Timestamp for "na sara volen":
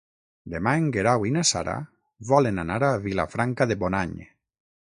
1.35-2.65